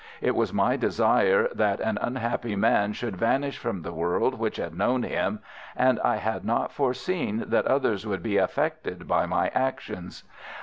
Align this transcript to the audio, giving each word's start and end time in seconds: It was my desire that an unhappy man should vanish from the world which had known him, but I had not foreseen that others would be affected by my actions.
It 0.19 0.35
was 0.35 0.51
my 0.51 0.77
desire 0.77 1.47
that 1.53 1.79
an 1.79 1.99
unhappy 2.01 2.55
man 2.55 2.91
should 2.93 3.15
vanish 3.17 3.59
from 3.59 3.83
the 3.83 3.93
world 3.93 4.33
which 4.39 4.57
had 4.57 4.73
known 4.75 5.03
him, 5.03 5.41
but 5.77 6.03
I 6.03 6.15
had 6.15 6.43
not 6.43 6.71
foreseen 6.73 7.43
that 7.49 7.67
others 7.67 8.07
would 8.07 8.23
be 8.23 8.37
affected 8.37 9.07
by 9.07 9.27
my 9.27 9.49
actions. 9.49 10.23